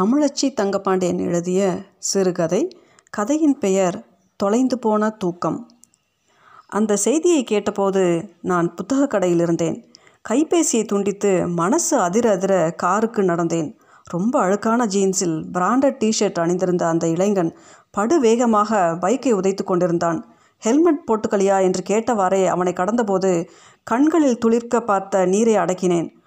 [0.00, 2.78] தமிழச்சி தங்கப்பாண்டியன் எழுதிய சிறுகதை
[3.10, 5.70] கதையின் பெயர் தொலைந்து போன தூக்கம்.
[6.66, 9.92] அந்த செய்தியை கேட்டபோது நான் புத்தகக் கடையில் இருந்தேன்.
[10.28, 13.78] கைபேசியை துண்டித்து மனசு அதிர அதிர காருக்கு நடந்தேன்.
[14.04, 17.56] ரொம்ப அழுக்கான ஜீன்ஸில் பிராண்டட் டிஷர்ட் அணிந்திருந்த அந்த இளைஞன்
[17.90, 20.34] படு வேகமாக பைக்கை உதைத்து கொண்டிருந்தான்.
[20.58, 23.48] ஹெல்மெட் போட்டுக்கலியா என்று கேட்டவாறே அவனை கடந்தபோது
[23.82, 26.18] கண்களில் துளிர்க்க பார்த்த நீரை அடக்கினேன்.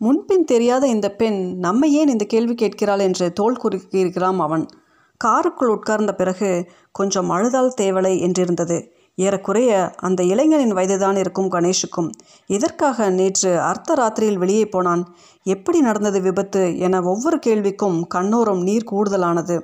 [0.00, 4.64] முன்பின் தெரியாத இந்த பெண் நம்ம ஏன் இந்த கேள்வி கேட்கிறாள் என்று தோல் குறுக்கியிருக்கிறான் அவன்.
[5.20, 6.50] காருக்குள் உட்கார்ந்த பிறகு
[6.92, 8.78] கொஞ்சம் அழுதால் தேவலை என்றிருந்தது.
[9.16, 12.08] ஏறக்குறைய அந்த இளைஞனின் வயதுதான் இருக்கும் கணேஷுக்கும்.
[12.46, 15.02] இதற்காக நேற்று அர்த்த ராத்திரியில் வெளியே போனான்?
[15.42, 19.58] எப்படி நடந்தது விபத்து என ஒவ்வொரு கேள்விக்கும் கண்ணோரம் நீர் கூடுதலானது.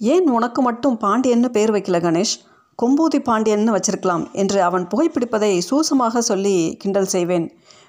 [0.00, 2.36] ஏன் உனக்கு மட்டும் பாண்டியன்னு பேர் வைக்கல கணேஷ்?
[2.82, 7.46] கொம்பூதி பாண்டியன்னு வச்சிருக்கலாம் என்று அவன் புகைப்பிடிப்பதை சூசமாக சொல்லி கிண்டல் செய்வேன்.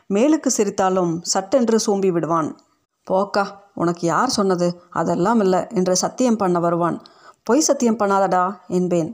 [0.09, 2.47] மேலுக்கு சிரித்தாலும் சட்டென்று சூம்பி விடுவான்.
[3.07, 4.67] போக்கா உனக்கு யார் சொன்னது?
[4.89, 6.97] அதெல்லாம் இல்லை என்று சத்தியம் பண்ண வருவான்.
[7.43, 9.09] பொய் சத்தியம் பண்ணாதடா என்பேன்.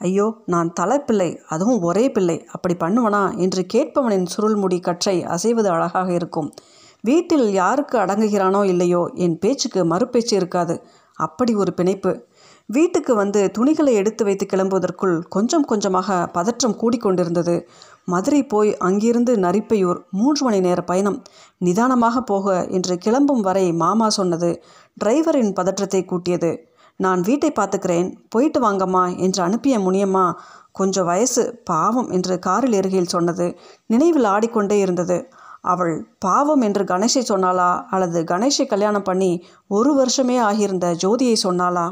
[0.00, 6.48] ஐயோ நான் தலைப்பிள்ளை அதுவும் ஒரே பிள்ளை அப்படி பண்ணுவனா என்று கேட்பவனின் சுருள்முடி கற்றை அசைவது அழகாக இருக்கும்.
[7.00, 10.76] வீட்டில் யாருக்கு அடங்குகிறானோ இல்லையோ என் பேச்சுக்கு மறுபேச்சு இருக்காது.
[11.18, 12.12] அப்படி ஒரு பிணைப்பு.
[12.66, 17.54] வீட்டுக்கு வந்து துணிகளை எடுத்து வைத்து கிளம்புவதற்குள் கொஞ்சம் கொஞ்சமாக பதற்றம் கூடிக்கொண்டிருந்தது.
[18.08, 21.18] மதுரை போய் அங்கிருந்து நரிப்பையூர் மூன்று மணி நேர பயணம்
[21.58, 24.50] நிதானமாக போக என்று கிளம்பும் வரை மாமா சொன்னது
[25.04, 26.50] டிரைவரின் பதற்றத்தை கூட்டியது.
[26.96, 30.26] நான் வீட்டை பார்த்துக்கிறேன் போயிட்டு வாங்கம்மா என்று அனுப்பிய முனியம்மா
[30.72, 33.46] கொஞ்சம் வயசு பாவம் என்று காரில் எருகையில் சொன்னது
[33.86, 35.18] நினைவில் ஆடிக்கொண்டே இருந்தது.
[35.72, 39.30] அவள் பாவம் என்று கணேஷை சொன்னாளா அல்லது கணேஷை கல்யாணம் பண்ணி
[39.68, 41.86] ஒரு வருஷமே ஆகியிருந்த ஜோதியை சொன்னாளா?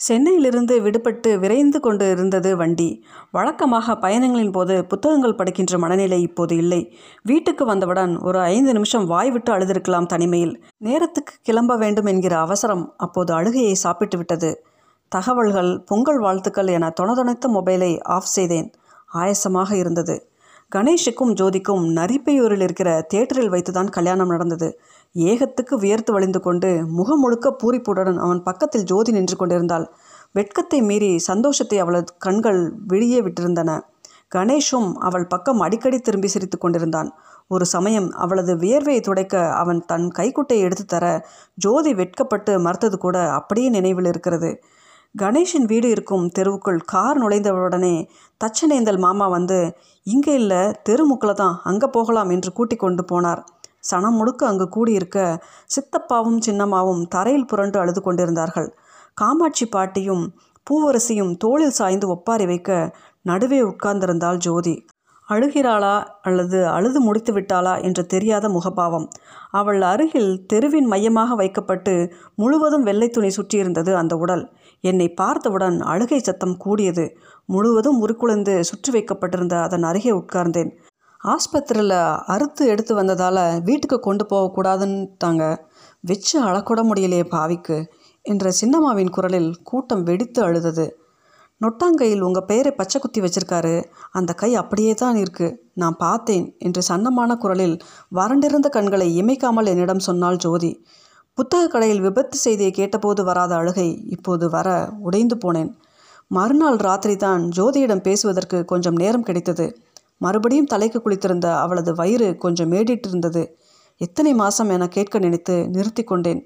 [0.00, 3.04] சென்னையிலிருந்து விடுபட்டு விரைந்து கொண்டு இருந்தது வண்டி.
[3.30, 6.96] வழக்கமாக பயணங்களின் போது புத்தகங்கள் படிக்கின்ற மனநிலை இப்போது இல்லை.
[7.22, 10.62] வீட்டுக்கு வந்தவுடன் ஒரு ஐந்து நிமிஷம் வாய் விட்டு அழுதிருக்கலாம் தனிமையில்.
[10.78, 14.64] நேரத்துக்கு கிளம்ப வேண்டும் என்கிற அவசரம் அப்போது அழுகையை சாப்பிட்டு விட்டது.
[15.08, 18.72] தகவல்கள் பொங்கல் வாழ்த்துக்கள் என தொணதொணைத்த மொபைலை ஆஃப் செய்தேன்.
[19.14, 20.30] ஆயசமாக இருந்தது.
[20.76, 24.80] கணேஷுக்கும் ஜோதிக்கும் நரிப்பையூரில் இருக்கிற தியேட்டரில் வைத்துதான் கல்யாணம் நடந்தது.
[25.14, 29.86] ஏகத்துக்கு வியர்த்து வழிந்து கொண்டு முகம் முழுக்க பூரிப்புடன் அவன் பக்கத்தில் ஜோதி நின்று கொண்டிருந்தாள்.
[30.34, 33.70] வெட்கத்தை மீறி சந்தோஷத்தை அவளது கண்கள் வெளியே விட்டிருந்தன.
[34.32, 37.10] கணேஷும் அவள் பக்கம் அடிக்கடி திரும்பி சிரித்து கொண்டிருந்தான்.
[37.50, 41.04] ஒரு சமயம் அவளது வியர்வையை துடைக்க அவன் தன் கைக்குட்டையை எடுத்து தர
[41.58, 44.50] ஜோதி வெட்கப்பட்டு மறுத்தது கூட அப்படியே நினைவில் இருக்கிறது.
[45.14, 47.94] கணேஷின் வீடு இருக்கும் தெருவுக்குள் கார் நுழைந்தவுடனே
[48.40, 49.58] தச்சனேந்தல் மாமா வந்து
[50.06, 53.40] இங்கே இல்லை தெருமுக்கில் தான் அங்கே போகலாம் என்று கூட்டிக் கொண்டு போனார்.
[53.84, 55.18] சனம் முழுக்க அங்கு கூடியிருக்க
[55.74, 58.68] சித்தப்பாவும் சின்னம்மாவும் தரையில் புரண்டு அழுது கொண்டிருந்தார்கள்.
[59.14, 60.24] காமாட்சி பாட்டியும்
[60.66, 64.74] பூவரசியும் தோளில் சாய்ந்து ஒப்பாரி வைக்க நடுவே உட்கார்ந்திருந்தாள் ஜோதி.
[65.28, 69.06] அழுகிறாளா அல்லது அழுது முடித்து விட்டாளா என்று தெரியாத முகபாவம்.
[69.50, 71.94] அவள் அருகில் தெருவின் மையமாக வைக்கப்பட்டு
[72.34, 74.44] முழுவதும் வெள்ளை துணி சுற்றியிருந்தது அந்த உடல்.
[74.80, 77.04] என்னை பார்த்தவுடன் அழுகை சத்தம் கூடியது.
[77.44, 80.70] முழுவதும் உருக்குலைந்து சுற்றி வைக்கப்பட்டிருந்த அதன் அருகே உட்கார்ந்தேன்.
[81.24, 85.44] ஆஸ்பத்திரியில் அறுத்து எடுத்து வந்ததால் வீட்டுக்கு கொண்டு போகக்கூடாதுன்ட்டாங்க
[86.00, 87.78] வச்சு அழக்கூட முடியலையே பாவிக்கு
[88.24, 90.86] என்ற சின்னம்மாவின் குரலில் கூட்டம் வெடித்து அழுதது.
[91.60, 93.82] நொட்டாங்கையில் உங்கள் பெயரை பச்சை குத்தி வச்சிருக்காரு.
[94.12, 95.48] அந்த கை அப்படியே தான் இருக்கு.
[95.74, 97.76] நான் பார்த்தேன் என்று சன்னமான குரலில்
[98.08, 100.72] வறண்டிருந்த கண்களை இமைக்காமல் என்னிடம் சொன்னாள் ஜோதி.
[101.34, 105.70] புத்தக கடையில் விபத்து செய்தியை கேட்டபோது வராத அழுகை இப்போது வர உடைந்து போனேன்.
[106.30, 109.66] மறுநாள் ராத்திரி தான் ஜோதியிடம் பேசுவதற்கு கொஞ்சம் நேரம் கிடைத்தது.
[110.18, 113.42] மறுபடியும் தலைக்கு குளித்திருந்த அவளது வயிறு கொஞ்சம் மேடிட்டிருந்தது.
[114.00, 116.40] எத்தனை மாதம் என கேட்க நினைத்து நிறுத்தி கொண்டேன்.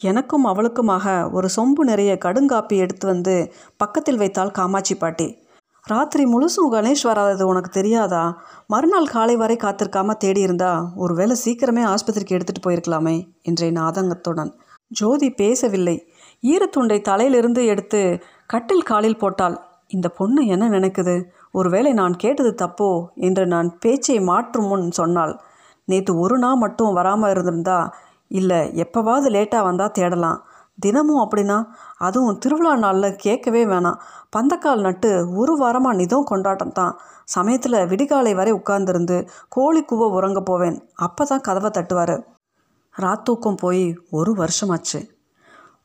[0.00, 5.42] எனக்கும் அவளுக்குமாக ஒரு சொம்பு நிறைய கடுங்காப்பி எடுத்து வந்து பக்கத்தில் வைத்தாள் காமாட்சி பாட்டி.
[5.86, 8.22] ராத்திரி முழுசும் கணேஷ் வராதது உனக்கு தெரியாதா?
[8.66, 14.52] மறுநாள் காலை வரை காத்திருக்காம தேடியிருந்தா ஒருவேளை சீக்கிரமே ஆஸ்பத்திரிக்கு எடுத்துகிட்டு போயிருக்கலாமே என்றேன் ஆதங்கத்துடன்
[14.90, 15.96] ஜோதி பேசவில்லை.
[16.42, 18.00] ஈரத்துண்டை தலையிலிருந்து எடுத்து
[18.46, 19.56] கட்டில் காலில் போட்டாள்.
[19.88, 21.16] இந்த பொண்ணு என்ன நினைக்குது?
[21.54, 22.88] ஒருவேளை நான் கேட்டது தப்போ
[23.26, 25.34] என்று நான் பேச்சை மாற்றும் முன் சொன்னாள்.
[25.88, 27.78] நேற்று ஒரு நாள் மட்டும் வராமல் இருந்திருந்தா
[28.30, 30.40] இல்லை எப்போவாவது லேட்டாக வந்தால் தேடலாம்.
[30.78, 31.58] தினமும் அப்படின்னா
[32.06, 33.98] அதுவும் திருவிழா நாளில் கேட்கவே வேணாம்.
[34.30, 35.10] பந்தக்கால் நட்டு
[35.40, 36.94] ஒரு வாரமாக நிதம் கொண்டாட்டம் தான்.
[37.24, 39.16] சமயத்தில் விடிகாலை வரை உட்கார்ந்துருந்து
[39.48, 40.78] கோழி கூவ உறங்க போவேன்.
[41.06, 42.16] அப்போ தான் கதவை தட்டுவார்.
[42.94, 45.00] ராத்தூக்கம் போய் ஒரு வருஷமாச்சு.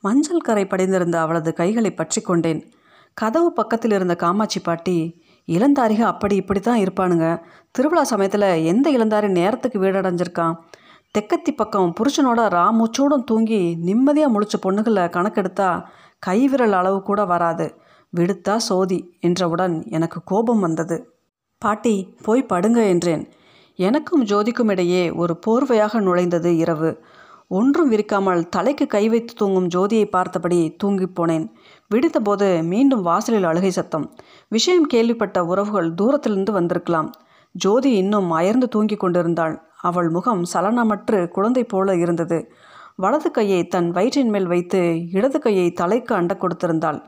[0.03, 2.61] மஞ்சள் கரை படிந்திருந்த அவளது கைகளை பற்றி கொண்டேன்.
[3.17, 4.97] கதவு பக்கத்தில் இருந்த காமாட்சி பாட்டி
[5.55, 7.27] இளந்தாரிக அப்படி இப்படி தான் இருப்பானுங்க.
[7.71, 10.55] திருவிழா சமயத்தில் எந்த இளந்தாரி நேரத்துக்கு வீடடைஞ்சிருக்கான்?
[11.15, 15.69] தெக்கத்தி பக்கம் புருஷனோட ராமூச்சோடும் தூங்கி நிம்மதியாக முழிச்ச பொண்ணுகளை கணக்கெடுத்தா
[16.19, 17.67] கைவிரல் அளவு கூட வராது.
[18.13, 20.97] விடுத்தா சோதி என்றவுடன் எனக்கு கோபம் வந்தது.
[21.61, 23.23] பாட்டி போய் படுங்க என்றேன்.
[23.79, 26.91] எனக்கும் ஜோதிக்கும் இடையே ஒரு போர்வையாக நுழைந்தது இரவு.
[27.51, 31.45] ஒன்றும் விரிக்காமல் தலைக்கு கை வைத்து தூங்கும் ஜோதியை பார்த்தபடி தூங்கிப் போனேன்.
[31.95, 34.15] விடுத்தபோது மீண்டும் வாசலில் அழுகை சத்தம்.
[34.47, 37.11] விஷயம் கேள்விப்பட்ட உறவுகள் தூரத்திலிருந்து வந்திருக்கலாம்.
[37.51, 39.61] ஜோதி இன்னும் அயர்ந்து தூங்கி கொண்டிருந்தாள்.
[39.81, 42.51] அவள் முகம் சலனமற்று குழந்தை போல இருந்தது.
[42.95, 47.01] வலது கையை தன் வயிற்றின் மேல் வைத்து இடது கையை தலைக்கு அண்ட கொடுத்திருந்தாள்.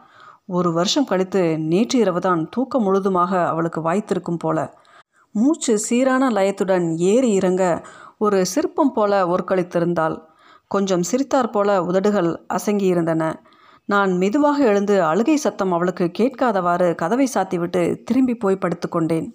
[0.46, 4.74] ஒரு வருஷம் கழித்து நேற்று இரவுதான் தூக்கம் முழுதுமாக அவளுக்கு வாய்த்திருக்கும் போல.
[5.32, 7.86] மூச்சு சீரான லயத்துடன் ஏறி இறங்க
[8.18, 10.30] ஒரு சிற்பம் போல ஒருக்களித்திருந்தாள்.
[10.72, 13.24] கொஞ்சம் சிரித்தார் போல உதடுகள் அசங்கியிருந்தன.
[13.90, 19.28] நான் மெதுவாக எழுந்து அழுகை சத்தம் அவளுக்கு கேட்காதவாறு கதவை சாத்திவிட்டு திரும்பி போய் படுத்துக்கொண்டேன்.